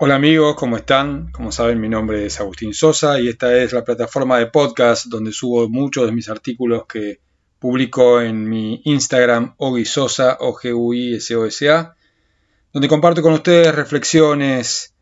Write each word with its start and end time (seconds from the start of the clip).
Hola 0.00 0.14
amigos, 0.14 0.54
¿cómo 0.54 0.76
están? 0.76 1.32
Como 1.32 1.50
saben, 1.50 1.80
mi 1.80 1.88
nombre 1.88 2.24
es 2.24 2.38
Agustín 2.38 2.72
Sosa 2.72 3.18
y 3.18 3.26
esta 3.26 3.56
es 3.56 3.72
la 3.72 3.82
plataforma 3.82 4.38
de 4.38 4.46
podcast 4.46 5.06
donde 5.06 5.32
subo 5.32 5.68
muchos 5.68 6.06
de 6.06 6.12
mis 6.12 6.28
artículos 6.28 6.86
que 6.86 7.18
publico 7.58 8.20
en 8.20 8.48
mi 8.48 8.80
Instagram 8.84 9.56
Ogisosa, 9.56 10.36
o 10.38 10.54
g 10.54 10.72
u 10.72 10.94
i 10.94 11.14
s 11.16 11.34
o 11.34 11.44
s 11.46 11.68
a 11.68 11.96
donde 12.72 12.86
comparto 12.86 13.22
con 13.22 13.32
ustedes 13.32 13.74
reflexiones, 13.74 14.94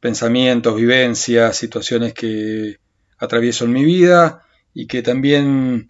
pensamientos, 0.00 0.76
vivencias, 0.76 1.56
situaciones 1.56 2.12
que 2.12 2.76
atravieso 3.16 3.64
en 3.64 3.72
mi 3.72 3.86
vida 3.86 4.44
y 4.74 4.86
que 4.86 5.00
también 5.00 5.88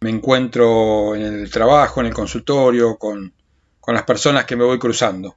me 0.00 0.10
encuentro 0.10 1.14
en 1.14 1.22
el 1.22 1.50
trabajo, 1.52 2.00
en 2.00 2.08
el 2.08 2.14
consultorio, 2.14 2.96
con, 2.96 3.32
con 3.78 3.94
las 3.94 4.02
personas 4.02 4.44
que 4.44 4.56
me 4.56 4.64
voy 4.64 4.80
cruzando. 4.80 5.36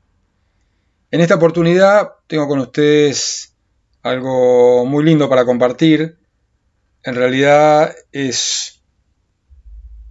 En 1.14 1.22
esta 1.22 1.36
oportunidad 1.36 2.14
tengo 2.26 2.48
con 2.48 2.58
ustedes 2.58 3.56
algo 4.02 4.84
muy 4.88 5.04
lindo 5.04 5.30
para 5.30 5.46
compartir. 5.46 6.18
En 7.04 7.14
realidad 7.14 7.96
es 8.12 8.82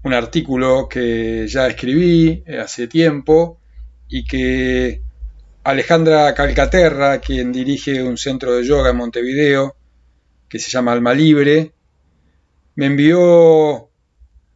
un 0.05 0.15
artículo 0.15 0.89
que 0.89 1.49
ya 1.49 1.67
escribí 1.67 2.45
hace 2.57 2.87
tiempo 2.87 3.59
y 4.07 4.25
que 4.25 5.03
Alejandra 5.65 6.33
Calcaterra, 6.35 7.19
quien 7.19 7.51
dirige 7.51 8.05
un 8.05 8.17
centro 8.17 8.55
de 8.55 8.65
yoga 8.65 8.91
en 8.91 8.99
Montevideo, 8.99 9.75
que 10.49 10.61
se 10.61 10.71
llama 10.71 10.93
Alma 10.93 11.15
Libre, 11.15 11.73
me 12.77 12.87
envió 12.87 13.91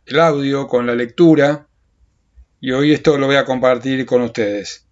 el 0.04 0.20
audio 0.20 0.68
con 0.68 0.86
la 0.86 0.94
lectura 0.94 1.66
y 2.60 2.70
hoy 2.70 2.92
esto 2.92 3.18
lo 3.18 3.26
voy 3.26 3.34
a 3.34 3.44
compartir 3.44 4.06
con 4.06 4.22
ustedes. 4.22 4.85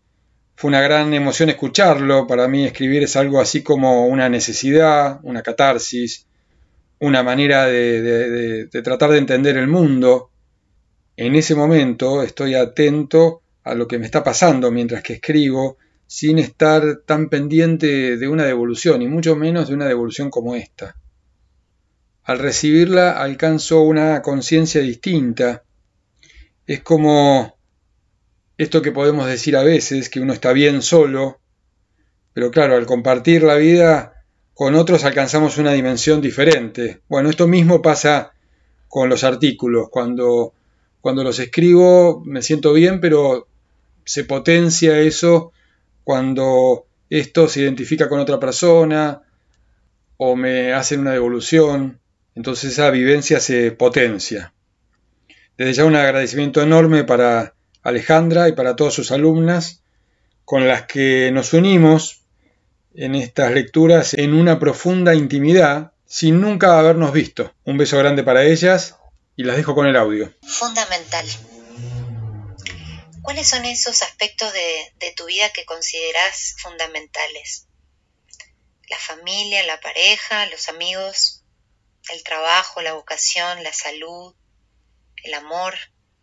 Fue 0.57 0.69
una 0.69 0.81
gran 0.81 1.13
emoción 1.15 1.49
escucharlo. 1.49 2.27
Para 2.27 2.49
mí 2.49 2.65
escribir 2.65 3.03
es 3.03 3.17
algo 3.17 3.41
así 3.41 3.63
como 3.63 4.07
una 4.07 4.29
necesidad, 4.29 5.19
una 5.23 5.43
catarsis, 5.43 6.27
una 7.01 7.23
manera 7.23 7.67
de, 7.67 8.69
tratar 8.83 9.11
de 9.11 9.19
entender 9.19 9.57
el 9.57 9.67
mundo. 9.67 10.31
En 11.17 11.35
ese 11.35 11.55
momento 11.55 12.23
estoy 12.23 12.55
atento 12.55 13.43
a 13.65 13.75
lo 13.75 13.89
que 13.89 13.99
me 13.99 14.07
está 14.07 14.23
pasando 14.23 14.71
mientras 14.71 15.03
que 15.03 15.15
escribo, 15.15 15.79
sin 16.07 16.39
estar 16.39 17.01
tan 17.07 17.29
pendiente 17.29 18.17
de 18.17 18.29
una 18.29 18.45
devolución, 18.45 19.03
y 19.03 19.09
mucho 19.09 19.37
menos 19.37 19.69
de 19.69 19.75
una 19.75 19.87
devolución 19.87 20.31
como 20.31 20.55
esta. 20.55 20.97
Al 22.25 22.39
recibirla 22.39 23.13
alcanzo 23.13 23.83
una 23.83 24.23
conciencia 24.23 24.81
distinta. 24.81 25.65
Es 26.67 26.81
como 26.81 27.54
esto 28.59 28.83
que 28.83 28.93
podemos 28.93 29.27
decir 29.27 29.57
a 29.57 29.63
veces, 29.63 30.09
que 30.09 30.21
uno 30.21 30.33
está 30.33 30.53
bien 30.53 30.83
solo, 30.83 31.41
pero 32.33 32.51
claro, 32.51 32.77
al 32.77 32.87
compartir 32.87 33.43
la 33.43 33.57
vida 33.57 34.25
con 34.55 34.75
otros 34.77 35.05
alcanzamos 35.05 35.59
una 35.59 35.73
dimensión 35.73 36.21
diferente. 36.21 37.01
Bueno, 37.09 37.29
esto 37.31 37.49
mismo 37.49 37.83
pasa 37.83 38.33
con 38.89 39.09
los 39.09 39.25
artículos. 39.25 39.89
Cuando, 39.91 40.53
cuando 41.01 41.25
los 41.25 41.39
escribo 41.39 42.23
me 42.25 42.43
siento 42.43 42.73
bien, 42.73 43.01
pero 43.01 43.49
se 44.05 44.25
potencia 44.25 45.01
eso 45.01 45.53
cuando 46.05 46.87
esto 47.11 47.49
se 47.49 47.63
identifica 47.63 48.09
con 48.09 48.21
otra 48.21 48.39
persona 48.39 49.23
o 50.17 50.37
me 50.37 50.73
hacen 50.73 51.01
una 51.01 51.13
devolución. 51.13 52.01
Entonces 52.35 52.73
esa 52.73 52.91
vivencia 52.91 53.41
se 53.41 53.73
potencia. 53.73 54.53
Desde 55.57 55.73
ya 55.73 55.85
un 55.85 55.97
agradecimiento 55.97 56.63
enorme 56.63 57.05
para 57.05 57.55
Alejandra 57.85 58.49
y 58.49 58.53
para 58.53 58.75
todas 58.75 58.95
sus 58.95 59.13
alumnas, 59.13 59.83
con 60.45 60.67
las 60.67 60.87
que 60.87 61.31
nos 61.33 61.53
unimos 61.53 62.23
en 62.95 63.15
estas 63.15 63.53
lecturas 63.53 64.15
en 64.15 64.35
una 64.35 64.59
profunda 64.59 65.15
intimidad, 65.15 65.93
sin 66.07 66.41
nunca 66.41 66.79
habernos 66.79 67.13
visto. 67.13 67.55
Un 67.65 67.79
beso 67.79 67.99
grande 67.99 68.23
para 68.23 68.45
ellas 68.45 68.97
y 69.37 69.45
las 69.45 69.57
dejo 69.57 69.75
con 69.75 69.87
el 69.87 69.97
audio. 69.97 70.33
Fundamental. 70.43 71.27
¿Cuáles 73.23 73.49
son 73.49 73.65
esos 73.65 74.03
aspectos 74.03 74.53
de, 74.53 75.13
tu 75.17 75.25
vida 75.27 75.51
que 75.51 75.65
consideras 75.65 76.57
fundamentales? 76.59 77.67
La 78.89 78.99
familia, 78.99 79.65
la 79.65 79.81
pareja, 79.81 80.47
los 80.47 80.69
amigos, 80.69 81.43
el 82.11 82.23
trabajo, 82.23 82.83
la 82.83 82.93
vocación, 82.93 83.63
la 83.63 83.73
salud, 83.73 84.35
el 85.23 85.35
amor, 85.35 85.75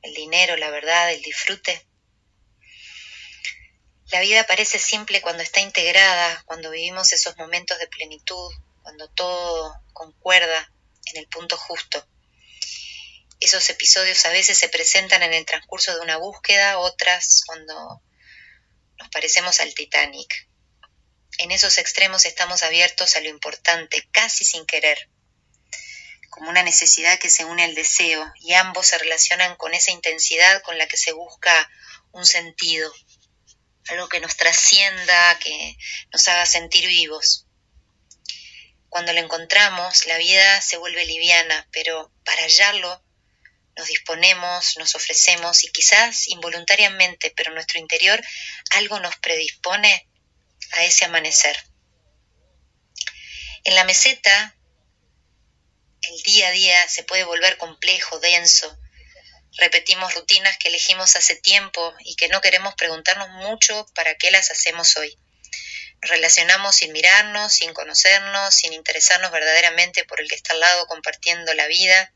el 0.02 0.14
dinero, 0.14 0.58
la 0.58 0.70
verdad, 0.70 1.12
el 1.12 1.22
disfrute. 1.22 1.86
La 4.12 4.20
vida 4.20 4.46
parece 4.46 4.78
simple 4.78 5.22
cuando 5.22 5.42
está 5.42 5.62
integrada, 5.62 6.44
cuando 6.46 6.70
vivimos 6.70 7.14
esos 7.14 7.38
momentos 7.38 7.80
de 7.80 7.88
plenitud, 7.88 8.52
cuando 8.82 9.10
todo 9.10 9.82
concuerda 9.94 10.74
en 11.06 11.18
el 11.18 11.28
punto 11.28 11.58
justo. 11.58 12.06
Esos 13.40 13.70
episodios 13.70 14.26
a 14.26 14.30
veces 14.30 14.58
se 14.58 14.70
presentan 14.70 15.24
en 15.24 15.34
el 15.34 15.46
transcurso 15.46 15.96
de 15.96 16.02
una 16.02 16.18
búsqueda, 16.18 16.78
otras 16.80 17.44
cuando 17.48 18.02
nos 18.98 19.10
parecemos 19.10 19.60
al 19.62 19.74
Titanic. 19.74 20.48
En 21.38 21.52
esos 21.52 21.78
extremos 21.78 22.26
estamos 22.26 22.64
abiertos 22.64 23.16
a 23.16 23.22
lo 23.22 23.30
importante, 23.30 24.08
casi 24.12 24.46
sin 24.46 24.66
querer 24.66 25.10
como 26.42 26.50
una 26.50 26.64
necesidad 26.64 27.20
que 27.20 27.30
se 27.30 27.46
une 27.46 27.66
al 27.66 27.76
deseo 27.76 28.34
y 28.40 28.54
ambos 28.54 28.88
se 28.88 28.98
relacionan 28.98 29.56
con 29.58 29.76
esa 29.76 29.92
intensidad 29.92 30.64
con 30.64 30.76
la 30.80 30.88
que 30.88 30.98
se 30.98 31.12
busca 31.12 31.70
un 32.14 32.26
sentido, 32.26 32.92
algo 33.90 34.10
que 34.10 34.20
nos 34.20 34.38
trascienda, 34.38 35.38
que 35.38 35.78
nos 36.12 36.28
haga 36.28 36.48
sentir 36.48 36.88
vivos. 36.88 37.46
Cuando 38.90 39.14
lo 39.14 39.20
encontramos, 39.20 40.08
la 40.08 40.18
vida 40.18 40.60
se 40.62 40.78
vuelve 40.78 41.06
liviana, 41.06 41.68
pero 41.72 42.12
para 42.26 42.42
hallarlo 42.42 43.04
nos 43.78 43.88
disponemos, 43.90 44.78
nos 44.80 44.96
ofrecemos 44.96 45.64
y 45.64 45.72
quizás 45.72 46.28
involuntariamente, 46.28 47.32
pero 47.38 47.52
en 47.52 47.56
nuestro 47.56 47.78
interior 47.78 48.20
algo 48.72 49.00
nos 49.00 49.16
predispone 49.18 50.10
a 50.72 50.86
ese 50.86 51.06
amanecer. 51.06 51.56
En 53.64 53.76
la 53.76 53.84
meseta 53.84 54.56
el 56.02 56.24
día 56.24 56.48
a 56.48 56.52
día 56.52 56.90
se 56.90 57.04
puede 57.04 57.24
volver 57.24 57.58
complejo, 57.58 58.20
denso. 58.20 58.78
Repetimos 59.58 60.14
rutinas 60.16 60.58
que 60.58 60.70
elegimos 60.70 61.16
hace 61.16 61.36
tiempo 61.36 61.94
y 62.00 62.16
que 62.16 62.30
no 62.30 62.42
queremos 62.42 62.74
preguntarnos 62.76 63.30
mucho 63.30 63.86
para 63.94 64.16
qué 64.16 64.32
las 64.32 64.50
hacemos 64.50 64.96
hoy. 64.98 65.18
Nos 66.02 66.10
relacionamos 66.10 66.78
sin 66.78 66.94
mirarnos, 66.94 67.54
sin 67.54 67.74
conocernos, 67.74 68.56
sin 68.56 68.74
interesarnos 68.74 69.32
verdaderamente 69.32 70.04
por 70.06 70.20
el 70.20 70.28
que 70.28 70.36
está 70.36 70.54
al 70.54 70.60
lado 70.60 70.88
compartiendo 70.88 71.54
la 71.54 71.68
vida. 71.68 72.12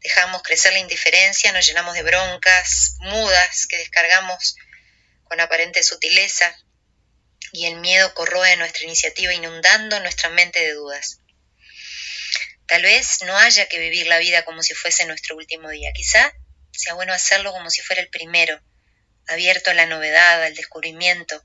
Dejamos 0.00 0.42
crecer 0.42 0.72
la 0.74 0.80
indiferencia, 0.80 1.52
nos 1.52 1.66
llenamos 1.66 1.94
de 1.94 2.02
broncas 2.02 2.96
mudas 3.00 3.66
que 3.66 3.78
descargamos 3.78 4.56
con 5.24 5.40
aparente 5.40 5.82
sutileza 5.82 6.54
y 7.52 7.66
el 7.66 7.76
miedo 7.76 8.12
corroe 8.14 8.56
nuestra 8.56 8.84
iniciativa 8.84 9.32
inundando 9.32 10.00
nuestra 10.00 10.28
mente 10.28 10.60
de 10.60 10.72
dudas. 10.72 11.20
Tal 12.68 12.82
vez 12.82 13.22
no 13.22 13.36
haya 13.38 13.66
que 13.66 13.78
vivir 13.78 14.06
la 14.08 14.18
vida 14.18 14.44
como 14.44 14.62
si 14.62 14.74
fuese 14.74 15.06
nuestro 15.06 15.36
último 15.36 15.70
día. 15.70 15.90
Quizá 15.94 16.34
sea 16.70 16.92
bueno 16.92 17.14
hacerlo 17.14 17.50
como 17.50 17.70
si 17.70 17.80
fuera 17.80 18.02
el 18.02 18.10
primero, 18.10 18.60
abierto 19.26 19.70
a 19.70 19.74
la 19.74 19.86
novedad, 19.86 20.42
al 20.42 20.54
descubrimiento, 20.54 21.42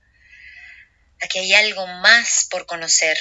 a 1.22 1.28
que 1.30 1.40
hay 1.40 1.54
algo 1.54 1.88
más 1.88 2.48
por 2.50 2.66
conocer, 2.66 3.18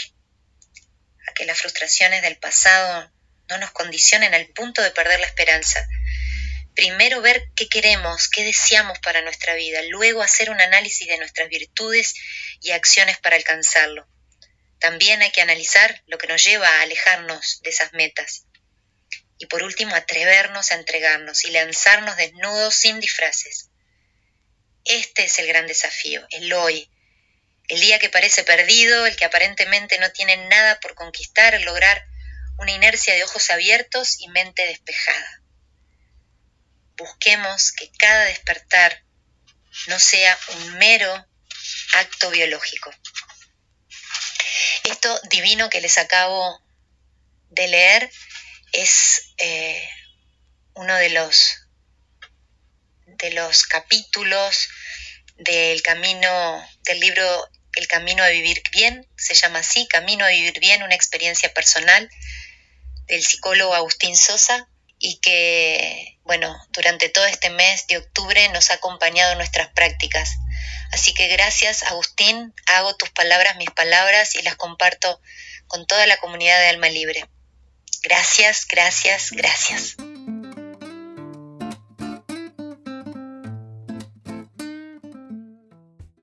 a 1.29 1.33
que 1.35 1.45
las 1.45 1.59
frustraciones 1.59 2.23
del 2.23 2.39
pasado 2.39 3.13
no 3.49 3.59
nos 3.59 3.71
condicionen 3.71 4.35
al 4.35 4.49
punto 4.49 4.83
de 4.83 4.91
perder 4.91 5.21
la 5.21 5.27
esperanza. 5.27 5.87
Primero 6.75 7.21
ver 7.21 7.51
qué 7.55 7.69
queremos, 7.69 8.29
qué 8.29 8.43
deseamos 8.43 8.99
para 8.99 9.23
nuestra 9.23 9.55
vida, 9.55 9.81
luego 9.91 10.23
hacer 10.23 10.51
un 10.51 10.61
análisis 10.61 11.07
de 11.07 11.19
nuestras 11.19 11.49
virtudes 11.49 12.15
y 12.61 12.73
acciones 12.73 13.19
para 13.19 13.37
alcanzarlo. 13.37 14.09
También 14.83 15.23
hay 15.23 15.31
que 15.31 15.41
analizar 15.41 16.03
lo 16.09 16.19
que 16.19 16.27
nos 16.27 16.43
lleva 16.43 16.69
a 16.69 16.83
alejarnos 16.83 17.61
de 17.63 17.71
esas 17.71 17.93
metas. 17.93 18.47
Y 19.39 19.47
por 19.47 19.63
último, 19.63 19.95
atrevernos 19.95 20.73
a 20.73 20.75
entregarnos 20.75 21.45
y 21.45 21.53
lanzarnos 21.53 22.17
desnudos 22.17 22.75
sin 22.75 22.99
disfraces. 22.99 23.71
Este 24.85 25.23
es 25.23 25.39
el 25.39 25.47
gran 25.47 25.69
desafío, 25.69 26.27
el 26.31 26.53
hoy, 26.53 26.91
el 27.69 27.81
día 27.81 28.01
que 28.01 28.09
parece 28.09 28.43
perdido, 28.43 29.07
el 29.07 29.15
que 29.15 29.25
aparentemente 29.25 30.01
no 30.01 30.11
tiene 30.11 30.49
nada 30.49 30.81
por 30.81 30.97
conquistar, 30.97 31.61
lograr 31.61 32.05
una 32.59 32.73
inercia 32.73 33.15
de 33.15 33.23
ojos 33.23 33.51
abiertos 33.51 34.19
y 34.19 34.27
mente 34.31 34.67
despejada. 34.67 35.43
Busquemos 36.97 37.71
que 37.71 37.89
cada 37.93 38.25
despertar 38.25 39.05
no 39.87 40.01
sea 40.01 40.37
un 40.49 40.79
mero 40.79 41.29
acto 41.93 42.31
biológico. 42.31 42.93
Esto 44.85 45.21
divino 45.31 45.71
que 45.71 45.81
les 45.81 45.99
acabo 45.99 46.61
de 47.51 47.69
leer 47.69 48.11
es 48.73 49.33
eh, 49.39 49.89
uno 50.75 50.95
de 50.97 51.11
los, 51.11 51.67
de 53.07 53.31
los 53.33 53.65
capítulos 53.65 54.69
del 55.37 55.83
camino 55.83 56.67
del 56.85 57.01
libro 57.01 57.49
El 57.75 57.87
Camino 57.89 58.25
de 58.25 58.33
Vivir 58.33 58.63
Bien, 58.73 59.07
se 59.17 59.35
llama 59.35 59.61
así, 59.61 59.87
Camino 59.89 60.25
de 60.25 60.33
Vivir 60.33 60.61
Bien, 60.61 60.83
una 60.83 60.95
experiencia 60.95 61.53
personal 61.53 62.11
del 63.07 63.23
psicólogo 63.23 63.75
Agustín 63.75 64.17
Sosa 64.17 64.69
y 64.99 65.19
que, 65.19 66.19
bueno, 66.23 66.57
durante 66.71 67.09
todo 67.09 67.27
este 67.27 67.51
mes 67.51 67.87
de 67.89 67.99
octubre 67.99 68.49
nos 68.51 68.71
ha 68.71 68.75
acompañado 68.75 69.33
en 69.33 69.39
nuestras 69.39 69.69
prácticas. 69.69 70.31
Así 70.93 71.15
que 71.15 71.29
gracias 71.29 71.83
Agustín, 71.85 72.55
hago 72.67 72.95
tus 72.97 73.11
palabras 73.11 73.57
mis 73.57 73.71
palabras 73.71 74.35
y 74.35 74.43
las 74.43 74.57
comparto 74.57 75.21
con 75.67 75.87
toda 75.87 76.07
la 76.07 76.19
comunidad 76.19 76.59
de 76.61 76.69
Alma 76.69 76.89
Libre. 76.89 77.27
Gracias, 78.03 78.67
gracias, 78.69 79.31
gracias. 79.31 79.97